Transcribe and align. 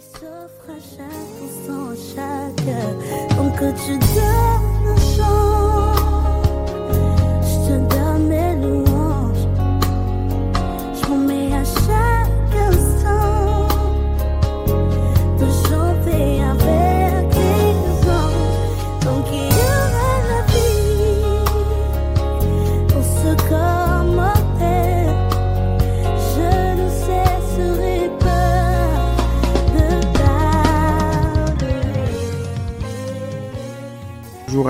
s'offre 0.00 0.68
à 0.68 0.80
chaque 0.80 1.08
instant, 1.44 1.90
chaque 2.14 2.68
heure. 2.68 3.36
Donc 3.36 3.56
que 3.56 3.70
tu 3.84 3.98
donnes 3.98 4.94
un 4.94 5.57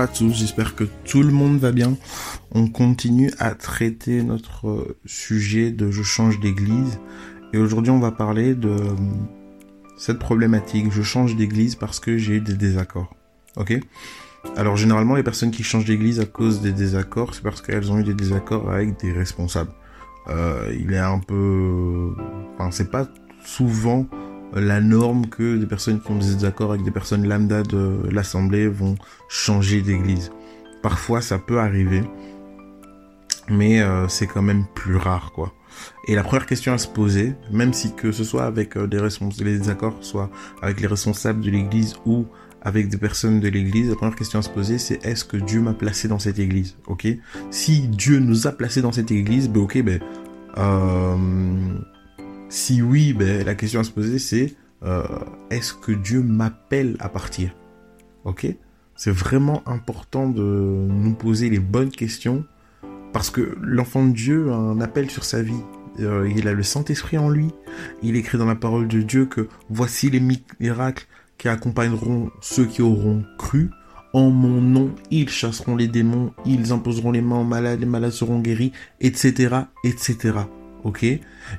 Tous, 0.07 0.33
j'espère 0.33 0.75
que 0.75 0.85
tout 1.03 1.23
le 1.23 1.31
monde 1.31 1.59
va 1.59 1.73
bien. 1.73 1.97
On 2.51 2.67
continue 2.67 3.31
à 3.37 3.53
traiter 3.53 4.23
notre 4.23 4.69
euh, 4.69 4.97
sujet 5.05 5.71
de 5.71 5.91
je 5.91 6.03
change 6.03 6.39
d'église. 6.39 6.99
Et 7.51 7.57
aujourd'hui 7.57 7.91
on 7.91 7.99
va 7.99 8.11
parler 8.11 8.55
de 8.55 8.69
euh, 8.69 8.95
cette 9.97 10.17
problématique. 10.17 10.89
Je 10.89 11.01
change 11.01 11.35
d'église 11.35 11.75
parce 11.75 11.99
que 11.99 12.17
j'ai 12.17 12.35
eu 12.35 12.41
des 12.41 12.53
désaccords. 12.53 13.13
Ok? 13.57 13.77
Alors 14.55 14.77
généralement 14.77 15.15
les 15.15 15.23
personnes 15.23 15.51
qui 15.51 15.63
changent 15.63 15.85
d'église 15.85 16.21
à 16.21 16.25
cause 16.25 16.61
des 16.61 16.71
désaccords, 16.71 17.35
c'est 17.35 17.43
parce 17.43 17.61
qu'elles 17.61 17.91
ont 17.91 17.99
eu 17.99 18.03
des 18.03 18.13
désaccords 18.13 18.71
avec 18.71 18.97
des 19.01 19.11
responsables. 19.11 19.71
Euh, 20.29 20.73
il 20.79 20.93
est 20.93 20.97
un 20.97 21.19
peu... 21.19 22.13
Enfin 22.55 22.71
c'est 22.71 22.89
pas 22.89 23.09
souvent 23.43 24.07
la 24.53 24.81
norme 24.81 25.27
que 25.27 25.57
des 25.57 25.65
personnes 25.65 26.01
qui 26.01 26.11
ont 26.11 26.17
des 26.17 26.33
désaccords 26.33 26.71
avec 26.71 26.83
des 26.83 26.91
personnes 26.91 27.27
lambda 27.27 27.63
de 27.63 27.99
l'assemblée 28.11 28.67
vont 28.67 28.95
changer 29.27 29.81
d'église. 29.81 30.31
Parfois 30.81 31.21
ça 31.21 31.37
peut 31.37 31.59
arriver, 31.59 32.03
mais 33.49 33.81
euh, 33.81 34.07
c'est 34.07 34.27
quand 34.27 34.41
même 34.41 34.65
plus 34.73 34.95
rare 34.95 35.31
quoi. 35.33 35.53
Et 36.07 36.15
la 36.15 36.23
première 36.23 36.45
question 36.45 36.73
à 36.73 36.77
se 36.77 36.87
poser, 36.87 37.35
même 37.51 37.73
si 37.73 37.93
que 37.93 38.11
ce 38.11 38.23
soit 38.23 38.45
avec 38.45 38.75
euh, 38.75 38.87
des 38.87 38.99
responsables, 38.99 39.49
les 39.49 39.57
désaccords, 39.57 39.97
soit 40.01 40.29
avec 40.61 40.81
les 40.81 40.87
responsables 40.87 41.41
de 41.41 41.51
l'église 41.51 41.95
ou 42.05 42.25
avec 42.61 42.89
des 42.89 42.97
personnes 42.97 43.39
de 43.39 43.47
l'église, 43.47 43.89
la 43.89 43.95
première 43.95 44.15
question 44.15 44.39
à 44.39 44.41
se 44.41 44.49
poser 44.49 44.77
c'est 44.77 45.05
est-ce 45.05 45.23
que 45.23 45.37
Dieu 45.37 45.61
m'a 45.61 45.73
placé 45.73 46.07
dans 46.07 46.19
cette 46.19 46.39
église, 46.39 46.77
ok? 46.87 47.07
Si 47.51 47.87
Dieu 47.87 48.19
nous 48.19 48.47
a 48.47 48.51
placés 48.51 48.81
dans 48.81 48.91
cette 48.91 49.11
église, 49.11 49.49
ben 49.49 49.61
ok, 49.61 49.81
ben 49.83 49.99
euh, 50.57 51.77
si 52.49 52.81
oui, 52.81 53.13
ben 53.13 53.45
la 53.45 53.55
question 53.55 53.79
à 53.79 53.83
se 53.83 53.91
poser 53.91 54.19
c'est 54.19 54.55
euh, 54.83 55.03
est-ce 55.49 55.73
que 55.73 55.91
Dieu 55.91 56.21
m'appelle 56.21 56.95
à 56.99 57.09
partir, 57.09 57.55
ok? 58.25 58.47
C'est 58.95 59.11
vraiment 59.11 59.61
important 59.67 60.27
de 60.27 60.41
nous 60.41 61.13
poser 61.13 61.49
les 61.49 61.59
bonnes 61.59 61.91
questions 61.91 62.43
parce 63.13 63.29
que 63.29 63.55
l'enfant 63.61 64.05
de 64.05 64.11
Dieu 64.11 64.51
a 64.51 64.55
un 64.55 64.81
appel 64.81 65.09
sur 65.09 65.23
sa 65.23 65.41
vie. 65.41 65.61
Euh, 65.99 66.29
il 66.35 66.47
a 66.47 66.53
le 66.53 66.63
Saint-Esprit 66.63 67.17
en 67.17 67.29
lui. 67.29 67.47
Il 68.03 68.15
écrit 68.15 68.37
dans 68.37 68.45
la 68.45 68.55
parole 68.55 68.87
de 68.87 69.01
Dieu 69.01 69.25
que 69.25 69.47
voici 69.69 70.09
les 70.09 70.21
miracles 70.59 71.07
qui 71.37 71.47
accompagneront 71.47 72.29
ceux 72.41 72.65
qui 72.65 72.81
auront 72.81 73.23
cru. 73.37 73.69
En 74.13 74.31
mon 74.31 74.59
nom, 74.59 74.91
ils 75.11 75.29
chasseront 75.29 75.75
les 75.75 75.87
démons, 75.87 76.33
ils 76.45 76.71
imposeront 76.71 77.11
les 77.11 77.21
mains 77.21 77.39
aux 77.39 77.45
malades, 77.45 77.79
les 77.79 77.85
malades 77.85 78.11
seront 78.11 78.39
guéris, 78.39 78.71
etc., 78.99 79.55
etc. 79.83 80.39
Ok? 80.83 81.05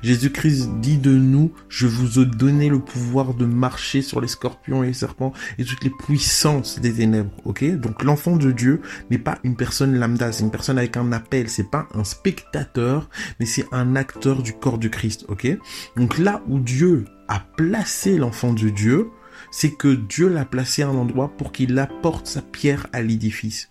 Jésus-Christ 0.03 0.69
dit 0.79 0.97
de 0.97 1.11
nous, 1.11 1.51
je 1.69 1.87
vous 1.87 2.19
ai 2.19 2.25
donné 2.25 2.69
le 2.69 2.79
pouvoir 2.79 3.33
de 3.33 3.45
marcher 3.45 4.01
sur 4.01 4.21
les 4.21 4.27
scorpions 4.27 4.83
et 4.83 4.87
les 4.87 4.93
serpents 4.93 5.33
et 5.57 5.65
toutes 5.65 5.83
les 5.83 5.89
puissances 5.89 6.79
des 6.79 6.93
ténèbres. 6.93 7.31
Ok? 7.45 7.63
Donc 7.75 8.03
l'enfant 8.03 8.37
de 8.37 8.51
Dieu 8.51 8.81
n'est 9.09 9.17
pas 9.17 9.39
une 9.43 9.55
personne 9.55 9.97
lambda, 9.97 10.31
c'est 10.31 10.43
une 10.43 10.51
personne 10.51 10.77
avec 10.77 10.97
un 10.97 11.11
appel, 11.11 11.49
c'est 11.49 11.69
pas 11.69 11.87
un 11.93 12.03
spectateur, 12.03 13.09
mais 13.39 13.45
c'est 13.45 13.65
un 13.71 13.95
acteur 13.95 14.41
du 14.41 14.53
corps 14.53 14.77
du 14.77 14.89
Christ. 14.89 15.25
Ok? 15.27 15.47
Donc 15.95 16.17
là 16.17 16.41
où 16.47 16.59
Dieu 16.59 17.05
a 17.27 17.39
placé 17.39 18.17
l'enfant 18.17 18.53
de 18.53 18.69
Dieu, 18.69 19.07
c'est 19.51 19.71
que 19.71 19.95
Dieu 19.95 20.29
l'a 20.29 20.45
placé 20.45 20.83
à 20.83 20.89
un 20.89 20.95
endroit 20.95 21.29
pour 21.37 21.51
qu'il 21.51 21.77
apporte 21.79 22.27
sa 22.27 22.41
pierre 22.41 22.87
à 22.93 23.01
l'édifice. 23.01 23.70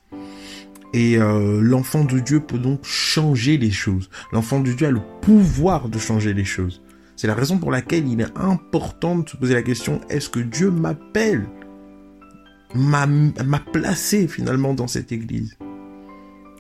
Et 0.93 1.19
euh, 1.19 1.61
l'enfant 1.61 2.05
de 2.05 2.19
Dieu 2.19 2.41
peut 2.41 2.59
donc 2.59 2.85
changer 2.85 3.57
les 3.57 3.71
choses. 3.71 4.11
L'enfant 4.33 4.61
de 4.61 4.73
Dieu 4.73 4.89
a 4.89 4.91
le 4.91 5.01
pouvoir 5.21 5.89
de 5.89 5.99
changer 5.99 6.35
les 6.35 6.45
choses. 6.45 6.83
C'est 7.17 7.27
la 7.27 7.35
raison 7.35 7.59
pour 7.59 7.71
laquelle 7.71 8.09
il 8.09 8.21
est 8.21 8.37
important 8.37 9.19
de 9.19 9.29
se 9.29 9.37
poser 9.37 9.55
la 9.55 9.63
question, 9.63 10.01
est-ce 10.09 10.31
que 10.31 10.41
Dieu 10.41 10.71
m'appelle? 10.71 11.47
M'a 12.75 13.07
placé 13.73 14.27
finalement 14.27 14.75
dans 14.75 14.87
cette 14.87 15.13
église 15.13 15.57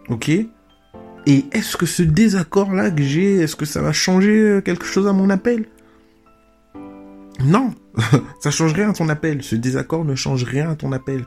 Ok? 0.08 0.28
Et 0.28 1.44
est-ce 1.52 1.76
que 1.76 1.86
ce 1.86 2.02
désaccord-là 2.02 2.90
que 2.90 3.02
j'ai, 3.02 3.36
est-ce 3.36 3.56
que 3.56 3.64
ça 3.64 3.80
va 3.80 3.92
changer 3.92 4.60
quelque 4.64 4.84
chose 4.84 5.06
à 5.06 5.12
mon 5.12 5.30
appel? 5.30 5.66
Non 7.44 7.74
Ça 8.40 8.50
change 8.50 8.72
rien 8.72 8.90
à 8.90 8.92
ton 8.92 9.08
appel. 9.08 9.42
Ce 9.42 9.56
désaccord 9.56 10.04
ne 10.04 10.14
change 10.14 10.44
rien 10.44 10.70
à 10.70 10.76
ton 10.76 10.92
appel. 10.92 11.24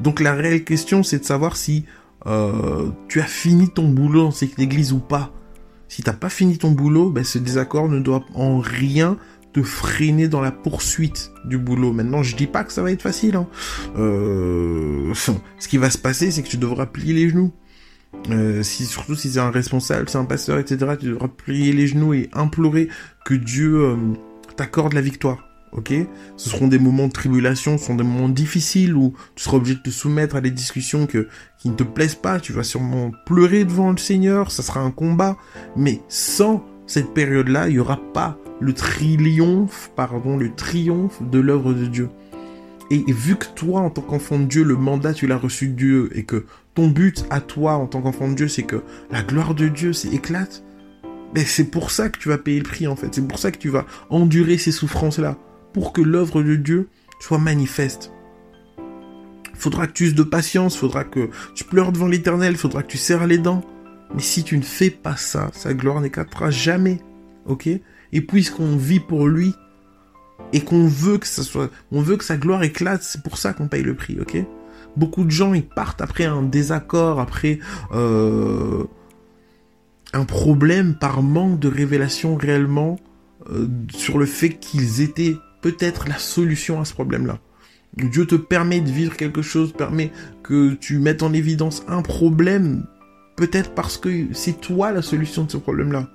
Donc 0.00 0.20
la 0.20 0.34
réelle 0.34 0.64
question, 0.64 1.02
c'est 1.02 1.20
de 1.20 1.24
savoir 1.24 1.56
si 1.56 1.86
euh, 2.26 2.90
tu 3.08 3.20
as 3.20 3.26
fini 3.26 3.68
ton 3.68 3.88
boulot 3.88 4.24
dans 4.24 4.30
cette 4.30 4.58
église 4.58 4.92
ou 4.92 4.98
pas. 4.98 5.32
Si 5.88 6.02
t'as 6.02 6.12
pas 6.12 6.28
fini 6.28 6.58
ton 6.58 6.72
boulot, 6.72 7.10
ben 7.10 7.24
ce 7.24 7.38
désaccord 7.38 7.88
ne 7.88 8.00
doit 8.00 8.24
en 8.34 8.58
rien 8.58 9.16
te 9.52 9.62
freiner 9.62 10.28
dans 10.28 10.40
la 10.40 10.50
poursuite 10.50 11.30
du 11.44 11.58
boulot. 11.58 11.92
Maintenant, 11.92 12.22
je 12.22 12.36
dis 12.36 12.48
pas 12.48 12.64
que 12.64 12.72
ça 12.72 12.82
va 12.82 12.90
être 12.90 13.02
facile. 13.02 13.36
Hein. 13.36 13.46
Euh, 13.96 15.14
ce 15.58 15.68
qui 15.68 15.78
va 15.78 15.90
se 15.90 15.98
passer, 15.98 16.30
c'est 16.30 16.42
que 16.42 16.48
tu 16.48 16.58
devras 16.58 16.86
plier 16.86 17.14
les 17.14 17.28
genoux. 17.28 17.52
Euh, 18.30 18.62
si, 18.62 18.86
surtout 18.86 19.14
si 19.14 19.30
c'est 19.30 19.38
un 19.38 19.50
responsable, 19.50 20.08
c'est 20.08 20.18
un 20.18 20.24
pasteur, 20.24 20.58
etc., 20.58 20.96
tu 20.98 21.06
devras 21.06 21.28
plier 21.28 21.72
les 21.72 21.86
genoux 21.86 22.12
et 22.14 22.28
implorer 22.32 22.88
que 23.24 23.34
Dieu 23.34 23.96
t'accorde 24.56 24.94
la 24.94 25.00
victoire. 25.00 25.45
Ok? 25.76 25.92
Ce 26.36 26.48
seront 26.48 26.68
des 26.68 26.78
moments 26.78 27.06
de 27.06 27.12
tribulation, 27.12 27.76
ce 27.76 27.84
seront 27.84 27.96
des 27.96 28.04
moments 28.04 28.28
difficiles 28.28 28.94
où 28.94 29.14
tu 29.34 29.44
seras 29.44 29.58
obligé 29.58 29.74
de 29.74 29.80
te 29.80 29.90
soumettre 29.90 30.36
à 30.36 30.40
des 30.40 30.50
discussions 30.50 31.06
qui 31.06 31.68
ne 31.68 31.74
te 31.74 31.82
plaisent 31.82 32.14
pas. 32.14 32.40
Tu 32.40 32.52
vas 32.52 32.62
sûrement 32.62 33.12
pleurer 33.26 33.64
devant 33.64 33.90
le 33.90 33.98
Seigneur, 33.98 34.50
ça 34.50 34.62
sera 34.62 34.80
un 34.80 34.90
combat. 34.90 35.36
Mais 35.76 36.00
sans 36.08 36.64
cette 36.86 37.12
période-là, 37.12 37.68
il 37.68 37.74
n'y 37.74 37.78
aura 37.78 38.00
pas 38.14 38.38
le 38.60 38.72
triomphe, 38.72 39.90
pardon, 39.94 40.38
le 40.38 40.54
triomphe 40.54 41.22
de 41.22 41.38
l'œuvre 41.38 41.74
de 41.74 41.86
Dieu. 41.86 42.08
Et 42.90 43.04
vu 43.08 43.36
que 43.36 43.46
toi, 43.54 43.80
en 43.80 43.90
tant 43.90 44.02
qu'enfant 44.02 44.38
de 44.38 44.44
Dieu, 44.44 44.62
le 44.62 44.76
mandat, 44.76 45.12
tu 45.12 45.26
l'as 45.26 45.36
reçu 45.36 45.68
de 45.68 45.72
Dieu, 45.72 46.10
et 46.14 46.24
que 46.24 46.46
ton 46.74 46.88
but 46.88 47.26
à 47.30 47.40
toi, 47.40 47.74
en 47.74 47.86
tant 47.86 48.00
qu'enfant 48.00 48.28
de 48.28 48.34
Dieu, 48.34 48.48
c'est 48.48 48.62
que 48.62 48.82
la 49.10 49.22
gloire 49.22 49.54
de 49.54 49.68
Dieu 49.68 49.92
s'éclate, 49.92 50.62
mais 51.34 51.44
c'est 51.44 51.64
pour 51.64 51.90
ça 51.90 52.08
que 52.08 52.18
tu 52.18 52.28
vas 52.28 52.38
payer 52.38 52.60
le 52.60 52.64
prix, 52.64 52.86
en 52.86 52.94
fait. 52.94 53.08
C'est 53.12 53.26
pour 53.26 53.40
ça 53.40 53.50
que 53.50 53.58
tu 53.58 53.68
vas 53.68 53.84
endurer 54.08 54.56
ces 54.56 54.70
souffrances-là. 54.70 55.36
Pour 55.76 55.92
que 55.92 56.00
l'œuvre 56.00 56.42
de 56.42 56.56
Dieu 56.56 56.88
soit 57.20 57.36
manifeste. 57.36 58.10
Faudra 59.52 59.86
que 59.86 59.92
tu 59.92 60.04
uses 60.04 60.14
de 60.14 60.22
patience, 60.22 60.74
faudra 60.74 61.04
que 61.04 61.28
tu 61.54 61.64
pleures 61.64 61.92
devant 61.92 62.06
l'éternel, 62.06 62.56
faudra 62.56 62.82
que 62.82 62.88
tu 62.88 62.96
serres 62.96 63.26
les 63.26 63.36
dents. 63.36 63.62
Mais 64.14 64.22
si 64.22 64.42
tu 64.42 64.56
ne 64.56 64.62
fais 64.62 64.88
pas 64.88 65.16
ça, 65.16 65.50
sa 65.52 65.74
gloire 65.74 66.00
n'éclatera 66.00 66.48
jamais. 66.48 67.02
Ok? 67.44 67.66
Et 67.66 68.20
puisqu'on 68.22 68.74
vit 68.78 69.00
pour 69.00 69.28
lui, 69.28 69.52
et 70.54 70.60
qu'on 70.60 70.86
veut 70.86 71.18
que 71.18 71.26
ça 71.26 71.42
soit, 71.42 71.70
on 71.92 72.00
veut 72.00 72.16
que 72.16 72.24
sa 72.24 72.38
gloire 72.38 72.62
éclate, 72.62 73.02
c'est 73.02 73.22
pour 73.22 73.36
ça 73.36 73.52
qu'on 73.52 73.68
paye 73.68 73.82
le 73.82 73.94
prix, 73.94 74.16
ok? 74.18 74.46
Beaucoup 74.96 75.24
de 75.24 75.30
gens, 75.30 75.52
ils 75.52 75.68
partent 75.68 76.00
après 76.00 76.24
un 76.24 76.42
désaccord, 76.42 77.20
après 77.20 77.58
euh, 77.92 78.84
un 80.14 80.24
problème 80.24 80.94
par 80.94 81.22
manque 81.22 81.58
de 81.58 81.68
révélation 81.68 82.34
réellement 82.34 82.98
euh, 83.50 83.68
sur 83.90 84.16
le 84.16 84.24
fait 84.24 84.48
qu'ils 84.48 85.02
étaient 85.02 85.36
peut-être 85.66 86.08
la 86.08 86.16
solution 86.16 86.80
à 86.80 86.84
ce 86.84 86.92
problème-là. 86.92 87.40
Dieu 87.96 88.24
te 88.24 88.36
permet 88.36 88.80
de 88.80 88.88
vivre 88.88 89.16
quelque 89.16 89.42
chose, 89.42 89.72
permet 89.72 90.12
que 90.44 90.74
tu 90.74 91.00
mettes 91.00 91.24
en 91.24 91.32
évidence 91.32 91.82
un 91.88 92.02
problème, 92.02 92.86
peut-être 93.34 93.74
parce 93.74 93.96
que 93.96 94.26
c'est 94.32 94.60
toi 94.60 94.92
la 94.92 95.02
solution 95.02 95.42
de 95.42 95.50
ce 95.50 95.56
problème-là. 95.56 96.08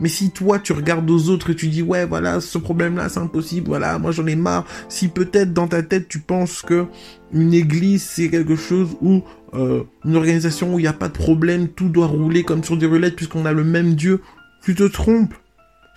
Mais 0.00 0.10
si 0.10 0.32
toi 0.32 0.58
tu 0.58 0.74
regardes 0.74 1.10
aux 1.10 1.30
autres 1.30 1.48
et 1.48 1.56
tu 1.56 1.68
dis 1.68 1.80
ouais 1.80 2.04
voilà 2.04 2.42
ce 2.42 2.58
problème 2.58 2.96
là 2.96 3.08
c'est 3.10 3.20
impossible 3.20 3.68
voilà 3.68 3.98
moi 3.98 4.12
j'en 4.12 4.26
ai 4.26 4.34
marre 4.34 4.64
si 4.88 5.08
peut-être 5.08 5.52
dans 5.52 5.68
ta 5.68 5.82
tête 5.82 6.08
tu 6.08 6.20
penses 6.20 6.62
que 6.62 6.86
une 7.34 7.52
église 7.52 8.02
c'est 8.02 8.30
quelque 8.30 8.56
chose 8.56 8.96
où 9.02 9.22
euh, 9.52 9.82
une 10.06 10.16
organisation 10.16 10.74
où 10.74 10.78
il 10.78 10.82
n'y 10.82 10.88
a 10.88 10.94
pas 10.94 11.08
de 11.08 11.18
problème 11.18 11.68
tout 11.68 11.90
doit 11.90 12.06
rouler 12.06 12.44
comme 12.44 12.64
sur 12.64 12.78
des 12.78 12.86
roulettes 12.86 13.14
puisqu'on 13.14 13.44
a 13.44 13.52
le 13.52 13.62
même 13.62 13.94
Dieu 13.94 14.22
tu 14.62 14.74
te 14.74 14.84
trompes 14.84 15.34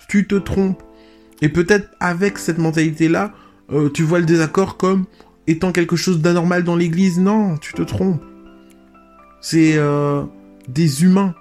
tu 0.06 0.26
te 0.26 0.34
trompes 0.34 0.82
et 1.42 1.48
peut-être 1.48 1.88
avec 2.00 2.38
cette 2.38 2.58
mentalité 2.58 3.08
là 3.08 3.32
euh, 3.72 3.88
tu 3.88 4.02
vois 4.02 4.18
le 4.18 4.26
désaccord 4.26 4.76
comme 4.76 5.04
étant 5.46 5.72
quelque 5.72 5.96
chose 5.96 6.20
d'anormal 6.20 6.64
dans 6.64 6.76
l'église 6.76 7.18
non 7.18 7.56
tu 7.56 7.72
te 7.72 7.82
trompes 7.82 8.22
c'est 9.40 9.76
euh, 9.76 10.24
des 10.68 11.04
humains 11.04 11.34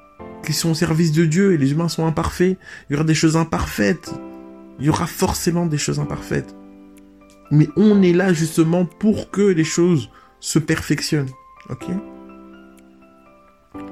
qui 0.43 0.53
sont 0.53 0.71
au 0.71 0.75
service 0.75 1.11
de 1.11 1.25
Dieu 1.25 1.53
et 1.53 1.57
les 1.57 1.71
humains 1.71 1.87
sont 1.87 2.05
imparfaits. 2.05 2.57
Il 2.89 2.93
y 2.93 2.95
aura 2.95 3.05
des 3.05 3.15
choses 3.15 3.37
imparfaites. 3.37 4.13
Il 4.79 4.85
y 4.85 4.89
aura 4.89 5.07
forcément 5.07 5.65
des 5.65 5.77
choses 5.77 5.99
imparfaites. 5.99 6.53
Mais 7.49 7.69
on 7.77 8.01
est 8.01 8.13
là 8.13 8.33
justement 8.33 8.85
pour 8.85 9.31
que 9.31 9.41
les 9.41 9.63
choses 9.63 10.09
se 10.39 10.59
perfectionnent. 10.59 11.29
Ok? 11.69 11.85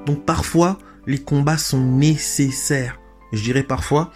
Donc 0.05 0.25
parfois, 0.25 0.77
les 1.07 1.19
combats 1.19 1.57
sont 1.57 1.81
nécessaires. 1.81 2.99
Je 3.31 3.41
dirais 3.41 3.63
parfois, 3.63 4.11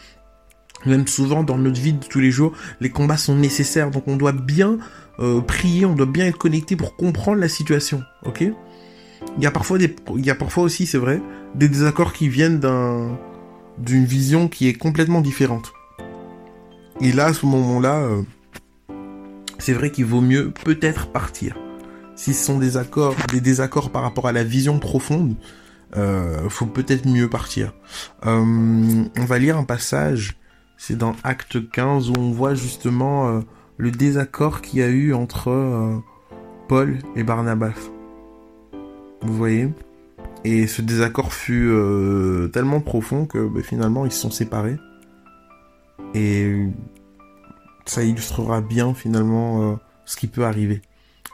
même 0.85 1.07
souvent 1.07 1.43
dans 1.43 1.57
notre 1.57 1.79
vie 1.79 1.93
de 1.93 2.05
tous 2.05 2.19
les 2.19 2.31
jours, 2.31 2.53
les 2.79 2.89
combats 2.89 3.17
sont 3.17 3.35
nécessaires. 3.35 3.91
Donc 3.91 4.07
on 4.07 4.15
doit 4.15 4.31
bien 4.31 4.77
euh, 5.19 5.41
prier, 5.41 5.85
on 5.85 5.95
doit 5.95 6.05
bien 6.05 6.25
être 6.25 6.37
connecté 6.37 6.75
pour 6.75 6.95
comprendre 6.95 7.39
la 7.39 7.49
situation. 7.49 8.03
Ok? 8.25 8.41
Il 8.41 9.43
y 9.43 9.47
a 9.47 9.51
parfois 9.51 9.77
des, 9.77 9.95
il 10.17 10.25
y 10.25 10.29
a 10.29 10.35
parfois 10.35 10.63
aussi, 10.63 10.85
c'est 10.85 10.97
vrai, 10.97 11.21
des 11.55 11.67
désaccords 11.67 12.13
qui 12.13 12.29
viennent 12.29 12.59
d'un, 12.59 13.17
d'une 13.77 14.05
vision 14.05 14.47
qui 14.47 14.67
est 14.67 14.73
complètement 14.73 15.21
différente. 15.21 15.73
Et 17.01 17.11
là, 17.11 17.25
à 17.25 17.33
ce 17.33 17.45
moment-là, 17.45 17.97
euh, 17.97 18.21
c'est 19.59 19.73
vrai 19.73 19.91
qu'il 19.91 20.05
vaut 20.05 20.21
mieux 20.21 20.51
peut-être 20.63 21.07
partir. 21.07 21.57
Si 22.15 22.33
ce 22.33 22.45
sont 22.45 22.59
des 22.59 22.77
accords, 22.77 23.15
des 23.31 23.41
désaccords 23.41 23.89
par 23.89 24.03
rapport 24.03 24.27
à 24.27 24.31
la 24.31 24.43
vision 24.43 24.79
profonde, 24.79 25.35
euh, 25.97 26.49
faut 26.49 26.65
peut-être 26.65 27.05
mieux 27.05 27.29
partir. 27.29 27.73
Euh, 28.25 29.03
on 29.17 29.25
va 29.25 29.39
lire 29.39 29.57
un 29.57 29.63
passage, 29.63 30.37
c'est 30.77 30.97
dans 30.97 31.15
Acte 31.23 31.69
15 31.69 32.09
où 32.09 32.13
on 32.17 32.31
voit 32.31 32.53
justement 32.53 33.29
euh, 33.29 33.41
le 33.77 33.91
désaccord 33.91 34.61
qu'il 34.61 34.79
y 34.79 34.83
a 34.83 34.87
eu 34.87 35.13
entre 35.13 35.49
euh, 35.49 35.97
Paul 36.67 36.99
et 37.15 37.23
Barnabas. 37.23 37.73
Vous 39.21 39.33
voyez? 39.33 39.69
Et 40.43 40.67
ce 40.67 40.81
désaccord 40.81 41.33
fut 41.33 41.69
euh, 41.69 42.47
tellement 42.49 42.81
profond 42.81 43.25
que 43.25 43.47
bah, 43.47 43.61
finalement 43.63 44.05
ils 44.05 44.11
se 44.11 44.21
sont 44.21 44.31
séparés. 44.31 44.77
Et 46.13 46.67
ça 47.85 48.03
illustrera 48.03 48.61
bien 48.61 48.93
finalement 48.93 49.77
ce 50.05 50.15
qui 50.15 50.27
peut 50.27 50.45
arriver. 50.45 50.81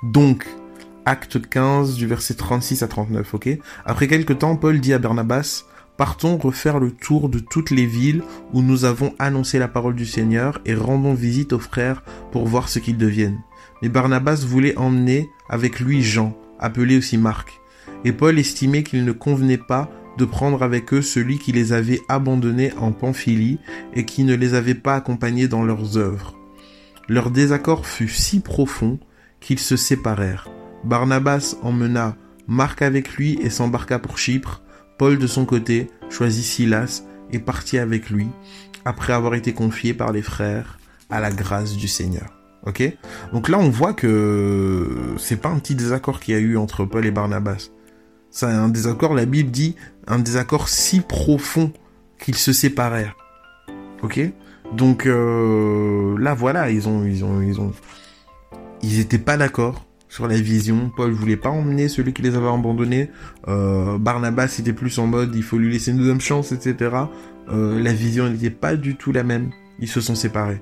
Donc, 0.04 0.48
acte 1.06 1.48
15 1.48 1.96
du 1.96 2.08
verset 2.08 2.34
36 2.34 2.84
à 2.84 2.88
39, 2.88 3.34
ok? 3.34 3.50
Après 3.86 4.08
quelque 4.08 4.34
temps, 4.34 4.56
Paul 4.56 4.80
dit 4.80 4.94
à 4.94 5.00
Barnabas, 5.00 5.66
Partons 6.02 6.40
refaire 6.40 6.80
le 6.80 6.90
tour 6.90 7.30
de 7.30 7.38
toutes 7.38 7.70
les 7.70 7.86
villes 7.86 8.24
où 8.54 8.64
nous 8.64 8.86
avons 8.86 9.14
annoncé 9.20 9.60
la 9.60 9.68
parole 9.68 9.94
du 9.94 10.08
Seigneur 10.08 10.60
et 10.66 10.74
rendons 10.74 11.14
visite 11.14 11.54
aux 11.54 11.60
frères 11.60 12.02
pour 12.32 12.48
voir 12.48 12.70
ce 12.70 12.80
qu'ils 12.80 12.98
deviennent. 12.98 13.44
Mais 13.84 13.88
Barnabas 13.88 14.44
voulait 14.44 14.76
emmener 14.80 15.30
avec 15.48 15.80
lui 15.80 16.02
Jean, 16.02 16.36
appelé 16.58 16.98
aussi 16.98 17.20
Marc. 17.20 17.62
Et 18.04 18.14
Paul 18.14 18.40
estimait 18.40 18.82
qu'il 18.82 19.06
ne 19.06 19.12
convenait 19.12 19.60
pas 19.60 19.92
de 20.18 20.26
prendre 20.26 20.64
avec 20.64 20.92
eux 20.92 21.04
celui 21.04 21.38
qui 21.38 21.52
les 21.52 21.72
avait 21.72 22.02
abandonnés 22.10 22.74
en 22.80 22.94
Pamphylie 22.94 23.60
et 23.94 24.04
qui 24.04 24.24
ne 24.24 24.34
les 24.34 24.56
avait 24.56 24.74
pas 24.74 24.96
accompagnés 24.96 25.48
dans 25.48 25.62
leurs 25.62 25.98
œuvres. 25.98 26.36
Leur 27.10 27.30
désaccord 27.30 27.86
fut 27.86 28.10
si 28.10 28.40
profond 28.40 29.00
qu'ils 29.40 29.60
se 29.60 29.76
séparèrent. 29.76 30.50
Barnabas 30.84 31.58
emmena 31.62 32.18
Marc 32.48 32.82
avec 32.82 33.18
lui 33.18 33.38
et 33.44 33.52
s'embarqua 33.52 34.00
pour 34.00 34.18
Chypre. 34.18 34.64
Paul 35.02 35.18
de 35.18 35.26
son 35.26 35.46
côté 35.46 35.90
choisit 36.12 36.46
Silas 36.46 37.02
et 37.32 37.40
partit 37.40 37.80
avec 37.80 38.12
lui, 38.12 38.28
après 38.86 39.14
avoir 39.14 39.34
été 39.34 39.52
confié 39.52 39.96
par 39.96 40.12
les 40.12 40.22
frères 40.22 40.78
à 41.10 41.20
la 41.20 41.32
grâce 41.32 41.76
du 41.76 41.88
Seigneur. 41.88 42.28
Ok? 42.68 42.84
Donc 43.34 43.50
là, 43.50 43.58
on 43.58 43.72
voit 43.72 43.94
que 43.94 45.16
c'est 45.18 45.42
pas 45.42 45.50
un 45.50 45.58
petit 45.58 45.74
désaccord 45.74 46.20
qu'il 46.20 46.36
y 46.36 46.38
a 46.38 46.40
eu 46.40 46.56
entre 46.56 46.86
Paul 46.86 47.04
et 47.04 47.10
Barnabas. 47.10 47.72
C'est 48.30 48.46
un 48.46 48.70
désaccord, 48.70 49.16
la 49.16 49.26
Bible 49.26 49.50
dit, 49.50 49.76
un 50.06 50.20
désaccord 50.20 50.70
si 50.70 51.02
profond 51.02 51.74
qu'ils 52.20 52.38
se 52.38 52.54
séparèrent. 52.54 53.18
Ok? 54.04 54.20
Donc 54.72 55.08
euh, 55.08 56.16
là, 56.20 56.36
voilà, 56.36 56.70
ils 56.70 56.88
ont, 56.88 57.06
ils 57.06 57.26
ont, 57.26 57.42
ils 57.42 57.60
ont, 57.60 57.72
ils 58.84 59.00
étaient 59.00 59.18
pas 59.18 59.38
d'accord 59.38 59.84
sur 60.12 60.28
la 60.28 60.36
vision. 60.36 60.92
Paul 60.94 61.12
voulait 61.12 61.38
pas 61.38 61.50
emmener 61.50 61.88
celui 61.88 62.12
qui 62.12 62.22
les 62.22 62.36
avait 62.36 62.50
abandonnés. 62.50 63.10
Euh, 63.48 63.98
Barnabas 63.98 64.58
était 64.60 64.74
plus 64.74 65.00
en 65.00 65.08
mode, 65.08 65.34
il 65.36 65.42
faut 65.42 65.58
lui 65.58 65.72
laisser 65.72 65.92
une 65.92 65.98
deuxième 65.98 66.20
chance, 66.20 66.52
etc. 66.52 66.96
Euh, 67.50 67.82
la 67.82 67.94
vision 67.94 68.30
n'était 68.30 68.50
pas 68.50 68.76
du 68.76 68.98
tout 68.98 69.14
la 69.14 69.24
même. 69.24 69.52
Ils 69.80 69.88
se 69.88 70.02
sont 70.02 70.16
séparés. 70.16 70.62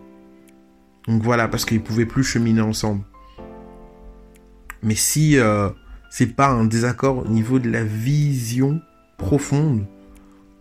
Donc 1.07 1.23
voilà, 1.23 1.47
parce 1.47 1.65
qu'ils 1.65 1.81
pouvaient 1.81 2.05
plus 2.05 2.23
cheminer 2.23 2.61
ensemble. 2.61 3.01
Mais 4.83 4.93
si 4.93 5.39
euh, 5.39 5.69
c'est 6.11 6.35
pas 6.35 6.49
un 6.49 6.65
désaccord 6.65 7.17
au 7.17 7.27
niveau 7.27 7.57
de 7.57 7.71
la 7.71 7.83
vision 7.83 8.79
profonde, 9.17 9.87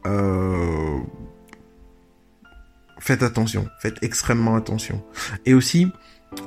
euh, 0.06 0.96
faites 2.98 3.22
attention, 3.22 3.68
faites 3.80 4.02
extrêmement 4.02 4.56
attention. 4.56 5.04
Et 5.44 5.52
aussi, 5.52 5.88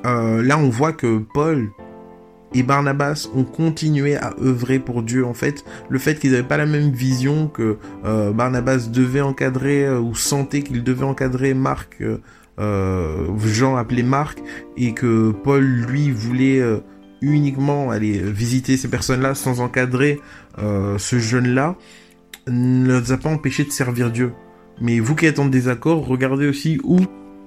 là 0.04 0.58
on 0.58 0.70
voit 0.70 0.94
que 0.94 1.20
Paul 1.34 1.70
et 2.54 2.64
Barnabas 2.64 3.30
ont 3.36 3.44
continué 3.44 4.16
à 4.16 4.34
œuvrer 4.42 4.80
pour 4.80 5.04
Dieu. 5.04 5.26
En 5.26 5.34
fait, 5.34 5.64
le 5.90 6.00
fait 6.00 6.20
qu'ils 6.20 6.32
n'avaient 6.32 6.44
pas 6.44 6.58
la 6.58 6.66
même 6.66 6.92
vision 6.92 7.48
que 7.48 7.78
euh, 8.06 8.32
Barnabas 8.32 8.90
devait 8.92 9.22
encadrer 9.22 9.86
euh, 9.86 10.00
ou 10.00 10.16
sentait 10.16 10.62
qu'il 10.62 10.84
devait 10.84 11.06
encadrer 11.06 11.54
Marc, 11.54 12.04
euh, 12.60 13.38
Jean 13.46 13.78
appelé 13.78 14.04
Marc, 14.04 14.40
et 14.76 14.94
que 14.94 15.32
Paul 15.32 15.64
lui 15.64 16.12
voulait 16.12 16.62
uniquement 17.22 17.92
aller 17.92 18.20
visiter 18.20 18.78
ces 18.78 18.90
personnes-là 18.90 19.36
sans 19.36 19.62
encadrer 19.62 20.20
ce 20.58 21.20
jeune-là, 21.20 21.76
ne 22.48 23.00
les 23.00 23.12
a 23.12 23.18
pas 23.18 23.30
empêchés 23.30 23.64
de 23.64 23.72
servir 23.72 24.12
Dieu. 24.12 24.34
Mais 24.80 25.00
vous 25.00 25.16
qui 25.16 25.28
êtes 25.28 25.40
en 25.40 25.46
désaccord, 25.46 26.06
regardez 26.06 26.48
aussi 26.48 26.80
où 26.84 26.98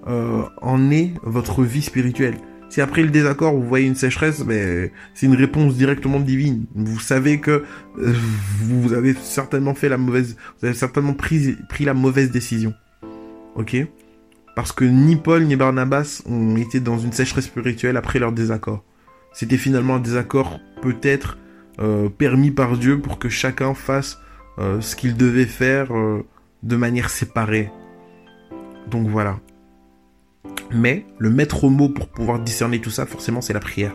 en 0.06 0.90
est 0.90 1.14
votre 1.22 1.62
vie 1.62 1.82
spirituelle. 1.82 2.36
Si 2.74 2.80
après 2.80 3.02
le 3.02 3.10
désaccord, 3.10 3.54
vous 3.54 3.62
voyez 3.62 3.86
une 3.86 3.94
sécheresse, 3.94 4.40
ben, 4.40 4.90
c'est 5.14 5.26
une 5.26 5.36
réponse 5.36 5.76
directement 5.76 6.18
divine. 6.18 6.64
Vous 6.74 6.98
savez 6.98 7.38
que 7.38 7.62
euh, 8.00 8.12
vous 8.62 8.92
avez 8.92 9.14
certainement 9.14 9.76
fait 9.76 9.88
la 9.88 9.96
mauvaise, 9.96 10.36
vous 10.58 10.66
avez 10.66 10.74
certainement 10.74 11.14
pris, 11.14 11.56
la 11.78 11.94
mauvaise 11.94 12.32
décision. 12.32 12.74
Ok? 13.54 13.76
Parce 14.56 14.72
que 14.72 14.84
ni 14.84 15.14
Paul 15.14 15.44
ni 15.44 15.54
Barnabas 15.54 16.24
ont 16.26 16.56
été 16.56 16.80
dans 16.80 16.98
une 16.98 17.12
sécheresse 17.12 17.44
spirituelle 17.44 17.96
après 17.96 18.18
leur 18.18 18.32
désaccord. 18.32 18.82
C'était 19.32 19.56
finalement 19.56 19.94
un 19.94 20.00
désaccord 20.00 20.58
peut-être 20.82 21.38
euh, 21.78 22.08
permis 22.08 22.50
par 22.50 22.76
Dieu 22.76 22.98
pour 22.98 23.20
que 23.20 23.28
chacun 23.28 23.74
fasse 23.74 24.18
euh, 24.58 24.80
ce 24.80 24.96
qu'il 24.96 25.16
devait 25.16 25.46
faire 25.46 25.90
de 26.64 26.74
manière 26.74 27.08
séparée. 27.08 27.70
Donc 28.90 29.06
voilà. 29.06 29.38
Mais 30.70 31.06
le 31.18 31.30
maître 31.30 31.68
mot 31.68 31.88
pour 31.88 32.08
pouvoir 32.08 32.38
discerner 32.40 32.80
tout 32.80 32.90
ça, 32.90 33.06
forcément, 33.06 33.40
c'est 33.40 33.52
la 33.52 33.60
prière. 33.60 33.94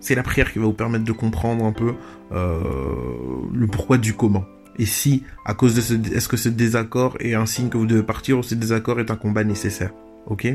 C'est 0.00 0.14
la 0.14 0.22
prière 0.22 0.52
qui 0.52 0.58
va 0.58 0.66
vous 0.66 0.72
permettre 0.72 1.04
de 1.04 1.12
comprendre 1.12 1.64
un 1.64 1.72
peu 1.72 1.94
euh, 2.32 2.60
le 3.52 3.66
pourquoi 3.66 3.98
du 3.98 4.14
comment. 4.14 4.44
Et 4.78 4.86
si, 4.86 5.22
à 5.44 5.54
cause 5.54 5.74
de 5.74 5.80
ce, 5.80 5.94
est-ce 6.14 6.28
que 6.28 6.36
ce 6.36 6.48
désaccord 6.48 7.16
est 7.20 7.34
un 7.34 7.46
signe 7.46 7.68
que 7.68 7.78
vous 7.78 7.86
devez 7.86 8.02
partir 8.02 8.38
ou 8.38 8.42
ce 8.42 8.54
désaccord 8.54 9.00
est 9.00 9.10
un 9.10 9.16
combat 9.16 9.44
nécessaire. 9.44 9.92
Ok? 10.26 10.46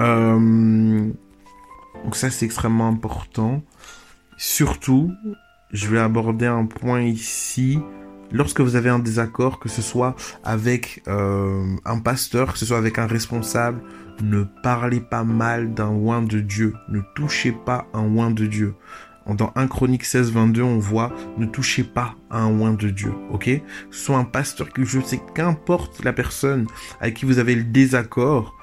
Euh, 0.00 1.10
Donc 2.04 2.16
ça, 2.16 2.30
c'est 2.30 2.44
extrêmement 2.44 2.88
important. 2.88 3.62
Surtout, 4.36 5.10
je 5.72 5.86
vais 5.88 5.98
aborder 5.98 6.46
un 6.46 6.66
point 6.66 7.02
ici. 7.02 7.78
Lorsque 8.32 8.60
vous 8.60 8.76
avez 8.76 8.88
un 8.88 8.98
désaccord, 8.98 9.58
que 9.58 9.68
ce 9.68 9.82
soit 9.82 10.16
avec 10.42 11.02
euh, 11.06 11.76
un 11.84 11.98
pasteur, 11.98 12.52
que 12.52 12.58
ce 12.58 12.66
soit 12.66 12.78
avec 12.78 12.98
un 12.98 13.06
responsable, 13.06 13.82
ne 14.22 14.44
parlez 14.62 15.00
pas 15.00 15.24
mal 15.24 15.74
d'un 15.74 15.90
oin 15.90 16.22
de 16.22 16.40
Dieu. 16.40 16.74
Ne 16.88 17.00
touchez 17.14 17.52
pas 17.52 17.86
un 17.92 18.16
oin 18.16 18.30
de 18.30 18.46
Dieu. 18.46 18.74
Dans 19.26 19.52
1 19.54 19.68
Chronique 19.68 20.04
16, 20.04 20.32
22, 20.32 20.62
on 20.62 20.78
voit 20.78 21.12
ne 21.38 21.46
touchez 21.46 21.84
pas 21.84 22.16
à 22.30 22.40
un 22.40 22.58
oin 22.58 22.72
de 22.72 22.88
Dieu, 22.88 23.12
ok? 23.30 23.50
Soit 23.90 24.16
un 24.16 24.24
pasteur 24.24 24.72
que 24.72 24.84
je 24.84 25.00
sais 25.00 25.20
qu'importe 25.34 26.02
la 26.02 26.12
personne 26.12 26.66
avec 27.00 27.14
qui 27.14 27.24
vous 27.24 27.38
avez 27.38 27.54
le 27.54 27.62
désaccord, 27.62 28.56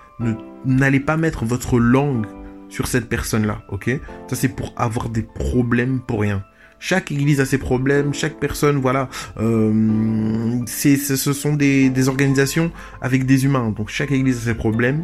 n'allez 0.65 0.99
pas 0.99 1.15
mettre 1.15 1.45
votre 1.45 1.79
langue 1.79 2.25
sur 2.67 2.88
cette 2.88 3.07
personne-là, 3.07 3.63
ok? 3.69 3.89
Ça 4.27 4.35
c'est 4.35 4.49
pour 4.49 4.73
avoir 4.75 5.09
des 5.09 5.23
problèmes 5.23 6.01
pour 6.01 6.21
rien. 6.21 6.43
Chaque 6.79 7.12
église 7.12 7.41
a 7.41 7.45
ses 7.45 7.57
problèmes, 7.57 8.13
chaque 8.13 8.39
personne, 8.39 8.77
voilà, 8.77 9.09
euh, 9.39 10.65
ce 10.65 11.33
sont 11.33 11.53
des, 11.53 11.89
des 11.89 12.07
organisations 12.07 12.71
avec 13.01 13.25
des 13.25 13.45
humains, 13.45 13.74
donc 13.75 13.89
chaque 13.89 14.12
église 14.12 14.38
a 14.38 14.51
ses 14.51 14.53
problèmes, 14.53 15.03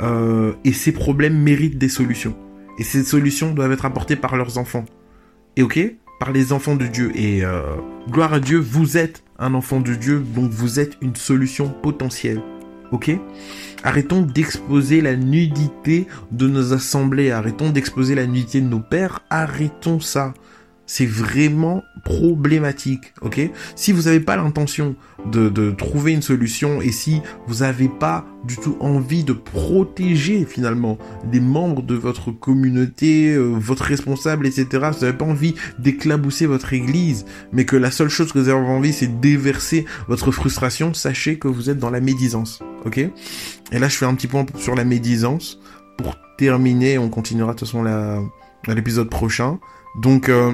euh, 0.00 0.52
et 0.64 0.72
ces 0.72 0.92
problèmes 0.92 1.38
méritent 1.38 1.78
des 1.78 1.90
solutions. 1.90 2.34
Et 2.78 2.84
ces 2.84 3.04
solutions 3.04 3.52
doivent 3.52 3.72
être 3.72 3.84
apportées 3.84 4.16
par 4.16 4.36
leurs 4.36 4.58
enfants. 4.58 4.84
Et 5.56 5.62
ok 5.62 5.78
Par 6.18 6.32
les 6.32 6.52
enfants 6.52 6.76
de 6.76 6.86
Dieu. 6.86 7.12
Et 7.14 7.44
euh, 7.44 7.62
gloire 8.08 8.32
à 8.32 8.40
Dieu, 8.40 8.58
vous 8.58 8.96
êtes 8.96 9.22
un 9.38 9.54
enfant 9.54 9.80
de 9.80 9.94
Dieu, 9.94 10.20
donc 10.20 10.50
vous 10.50 10.80
êtes 10.80 10.96
une 11.02 11.14
solution 11.14 11.68
potentielle. 11.68 12.40
Ok? 12.90 13.10
Arrêtons 13.84 14.22
d'exposer 14.22 15.00
la 15.00 15.16
nudité 15.16 16.06
de 16.30 16.46
nos 16.46 16.72
assemblées. 16.72 17.30
Arrêtons 17.30 17.70
d'exposer 17.70 18.14
la 18.14 18.26
nudité 18.26 18.60
de 18.60 18.68
nos 18.68 18.80
pères. 18.80 19.20
Arrêtons 19.30 19.98
ça. 19.98 20.34
C'est 20.86 21.06
vraiment 21.06 21.82
problématique, 22.04 23.14
ok? 23.22 23.40
Si 23.76 23.92
vous 23.92 24.02
n'avez 24.02 24.20
pas 24.20 24.36
l'intention 24.36 24.96
de, 25.30 25.48
de, 25.48 25.70
trouver 25.70 26.12
une 26.12 26.22
solution 26.22 26.82
et 26.82 26.90
si 26.90 27.22
vous 27.46 27.56
n'avez 27.56 27.88
pas 27.88 28.26
du 28.44 28.56
tout 28.56 28.76
envie 28.80 29.22
de 29.22 29.32
protéger 29.32 30.44
finalement 30.44 30.98
des 31.30 31.40
membres 31.40 31.82
de 31.82 31.94
votre 31.94 32.32
communauté, 32.32 33.32
euh, 33.32 33.54
votre 33.56 33.84
responsable, 33.84 34.46
etc., 34.46 34.66
vous 34.92 35.04
n'avez 35.04 35.16
pas 35.16 35.24
envie 35.24 35.54
d'éclabousser 35.78 36.46
votre 36.46 36.72
église, 36.72 37.24
mais 37.52 37.64
que 37.64 37.76
la 37.76 37.92
seule 37.92 38.08
chose 38.08 38.32
que 38.32 38.40
vous 38.40 38.48
avez 38.48 38.58
envie 38.58 38.92
c'est 38.92 39.20
déverser 39.20 39.86
votre 40.08 40.32
frustration, 40.32 40.92
sachez 40.92 41.38
que 41.38 41.46
vous 41.46 41.70
êtes 41.70 41.78
dans 41.78 41.90
la 41.90 42.00
médisance, 42.00 42.60
ok? 42.84 42.98
Et 42.98 43.78
là 43.78 43.88
je 43.88 43.96
fais 43.96 44.06
un 44.06 44.14
petit 44.14 44.26
point 44.26 44.44
sur 44.56 44.74
la 44.74 44.84
médisance. 44.84 45.60
Pour 45.96 46.16
terminer, 46.36 46.98
on 46.98 47.08
continuera 47.08 47.52
de 47.52 47.58
toute 47.58 47.68
façon 47.68 47.84
à 47.86 48.74
l'épisode 48.74 49.08
prochain. 49.08 49.60
Donc... 50.00 50.28
Euh, 50.28 50.52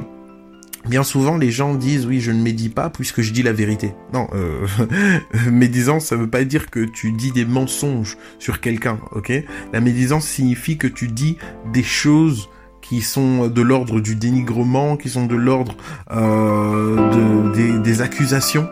Bien 0.86 1.02
souvent, 1.02 1.36
les 1.36 1.50
gens 1.50 1.74
disent 1.74 2.06
oui, 2.06 2.20
je 2.20 2.30
ne 2.30 2.42
médis 2.42 2.68
pas 2.68 2.90
puisque 2.90 3.20
je 3.20 3.32
dis 3.32 3.42
la 3.42 3.52
vérité. 3.52 3.94
Non, 4.12 4.28
euh, 4.34 4.66
médisance, 5.50 6.06
ça 6.06 6.16
veut 6.16 6.30
pas 6.30 6.44
dire 6.44 6.70
que 6.70 6.84
tu 6.84 7.12
dis 7.12 7.32
des 7.32 7.44
mensonges 7.44 8.16
sur 8.38 8.60
quelqu'un, 8.60 8.98
ok? 9.12 9.32
La 9.72 9.80
médisance 9.80 10.26
signifie 10.26 10.78
que 10.78 10.86
tu 10.86 11.08
dis 11.08 11.36
des 11.72 11.82
choses 11.82 12.48
qui 12.80 13.02
sont 13.02 13.48
de 13.48 13.60
l'ordre 13.60 14.00
du 14.00 14.14
dénigrement, 14.14 14.96
qui 14.96 15.10
sont 15.10 15.26
de 15.26 15.34
l'ordre 15.34 15.76
euh, 16.10 17.50
de, 17.50 17.54
des, 17.54 17.78
des 17.80 18.00
accusations, 18.00 18.66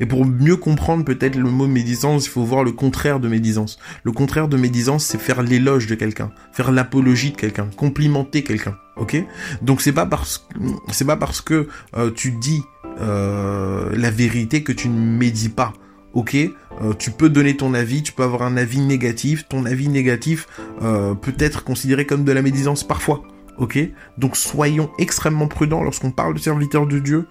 Et 0.00 0.06
pour 0.06 0.24
mieux 0.24 0.56
comprendre 0.56 1.04
peut-être 1.04 1.36
le 1.36 1.50
mot 1.50 1.66
médisance, 1.66 2.26
il 2.26 2.30
faut 2.30 2.44
voir 2.44 2.64
le 2.64 2.72
contraire 2.72 3.20
de 3.20 3.28
médisance. 3.28 3.78
Le 4.04 4.12
contraire 4.12 4.48
de 4.48 4.56
médisance, 4.56 5.04
c'est 5.04 5.18
faire 5.18 5.42
l'éloge 5.42 5.86
de 5.86 5.94
quelqu'un, 5.94 6.30
faire 6.52 6.72
l'apologie 6.72 7.32
de 7.32 7.36
quelqu'un, 7.36 7.68
complimenter 7.76 8.42
quelqu'un. 8.42 8.76
Ok. 8.96 9.16
Donc 9.62 9.82
c'est 9.82 9.92
pas 9.92 10.06
parce 10.06 10.46
c'est 10.90 11.04
pas 11.04 11.16
parce 11.16 11.40
que 11.40 11.68
euh, 11.96 12.10
tu 12.10 12.32
dis 12.32 12.62
euh, 13.00 13.90
la 13.94 14.10
vérité 14.10 14.62
que 14.62 14.72
tu 14.72 14.88
ne 14.88 14.98
médis 14.98 15.50
pas, 15.50 15.72
ok. 16.14 16.34
Euh, 16.34 16.92
Tu 16.98 17.10
peux 17.10 17.28
donner 17.28 17.56
ton 17.56 17.74
avis, 17.74 18.02
tu 18.02 18.12
peux 18.12 18.22
avoir 18.22 18.42
un 18.42 18.56
avis 18.56 18.80
négatif, 18.80 19.48
ton 19.48 19.64
avis 19.64 19.88
négatif 19.88 20.46
peut 20.80 21.34
être 21.38 21.64
considéré 21.64 22.06
comme 22.06 22.24
de 22.24 22.32
la 22.32 22.42
médisance 22.42 22.84
parfois, 22.84 23.22
ok 23.58 23.78
Donc 24.18 24.36
soyons 24.36 24.90
extrêmement 24.98 25.48
prudents 25.48 25.82
lorsqu'on 25.82 26.10
parle 26.10 26.34
de 26.34 26.38
serviteur 26.38 26.86
de 26.86 26.98
Dieu. 26.98 27.26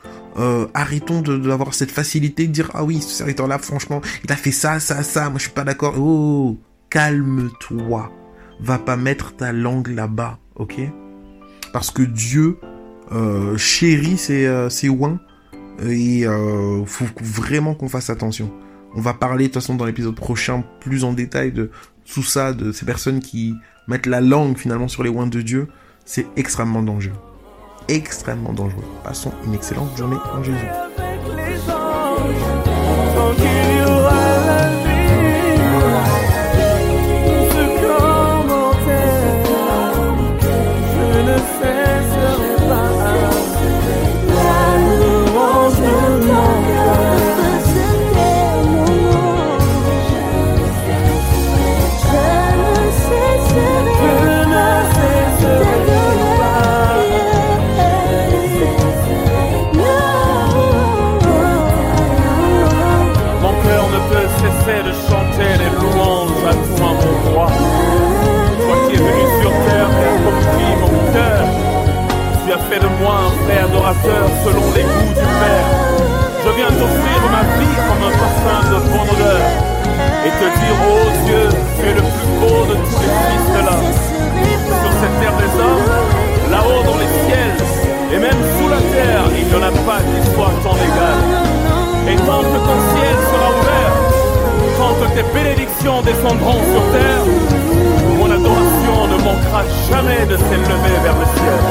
arrêtons 0.74 1.22
d'avoir 1.22 1.74
cette 1.74 1.92
facilité 1.92 2.48
de 2.48 2.52
dire 2.52 2.72
ah 2.74 2.84
oui 2.84 3.02
ce 3.02 3.10
serviteur 3.10 3.48
là 3.48 3.58
franchement 3.58 4.02
il 4.24 4.32
a 4.32 4.36
fait 4.36 4.52
ça 4.52 4.80
ça 4.80 5.04
ça 5.04 5.30
moi 5.30 5.38
je 5.38 5.44
suis 5.44 5.52
pas 5.54 5.64
d'accord 5.64 5.96
oh 5.98 6.58
calme-toi 6.90 8.12
va 8.60 8.80
pas 8.80 8.98
mettre 8.98 9.36
ta 9.36 9.52
langue 9.52 9.88
là-bas 9.88 10.40
ok? 10.56 10.80
Parce 11.74 11.92
que 11.92 12.02
Dieu 12.02 12.58
euh, 13.12 13.58
chérit 13.58 14.18
ses, 14.18 14.46
euh, 14.46 14.70
ses 14.70 14.90
oins 14.90 15.20
et 15.84 16.26
euh, 16.26 16.86
faut 16.86 17.06
vraiment 17.22 17.76
qu'on 17.76 17.90
fasse 17.90 18.10
attention. 18.10 18.52
On 18.96 19.02
va 19.02 19.14
parler 19.14 19.48
de 19.48 19.54
toute 19.54 19.62
façon 19.62 19.76
dans 19.76 19.86
l'épisode 19.86 20.16
prochain 20.16 20.64
plus 20.80 21.04
en 21.04 21.14
détail 21.14 21.52
de 21.52 21.70
tout 22.06 22.24
ça, 22.24 22.54
de 22.54 22.72
ces 22.72 22.86
personnes 22.86 23.20
qui 23.20 23.54
mettent 23.88 24.06
la 24.06 24.22
langue 24.22 24.58
finalement 24.58 24.88
sur 24.88 25.04
les 25.04 25.10
oins 25.10 25.28
de 25.28 25.42
Dieu. 25.42 25.68
C'est 26.06 26.28
extrêmement 26.36 26.84
dangereux. 26.84 27.18
Extrêmement 27.88 28.54
dangereux. 28.54 28.84
Passons 29.04 29.32
une 29.46 29.56
excellente 29.56 29.98
journée 29.98 30.18
en 30.34 30.44
Jésus. 30.44 31.05
Selon 74.06 74.66
les 74.76 74.84
goûts 74.84 75.14
du 75.18 75.28
Père. 75.42 75.68
Je 76.44 76.50
viens 76.58 76.70
t'offrir 76.70 77.20
ma 77.34 77.44
vie 77.58 77.78
comme 77.88 78.04
un 78.06 78.14
parfum 78.22 78.60
de 78.70 78.78
bon 78.94 79.06
odeur 79.14 79.46
et 80.26 80.30
te 80.30 80.48
dire, 80.60 80.78
oh 80.86 81.10
Dieu, 81.26 81.44
tu 81.78 81.82
es 81.90 81.94
le 81.94 82.02
plus 82.02 82.30
beau 82.40 82.66
de 82.70 82.76
tous 82.76 83.00
les 83.02 83.14
fils 83.26 83.48
de 83.56 83.62
l'homme. 83.66 83.90
Sur 84.82 84.92
cette 85.02 85.16
terre 85.20 85.38
des 85.42 85.54
hommes, 85.58 85.88
là-haut 86.52 86.84
dans 86.84 86.98
les 87.02 87.12
ciels, 87.26 87.58
et 88.14 88.20
même 88.20 88.42
sous 88.58 88.70
la 88.70 88.82
terre, 88.94 89.26
il 89.38 89.46
n'y 89.48 89.56
en 89.56 89.64
a 89.64 89.72
pas 89.90 90.02
qui 90.06 90.20
soit 90.34 90.54
ton 90.62 90.76
égal. 90.78 91.20
Et 92.08 92.16
tant 92.18 92.42
que 92.46 92.60
ton 92.62 92.78
ciel 92.94 93.16
sera 93.32 93.50
ouvert, 93.58 93.94
tant 94.78 94.94
que 95.02 95.08
tes 95.18 95.26
bénédictions 95.34 96.02
descendront 96.04 96.62
sur 96.62 96.84
terre, 96.94 97.26
mon 98.18 98.30
adoration 98.30 98.98
ne 99.10 99.18
manquera 99.24 99.64
jamais 99.90 100.26
de 100.26 100.38
s'élever 100.38 100.96
vers 101.04 101.18
le 101.18 101.26
ciel. 101.38 101.62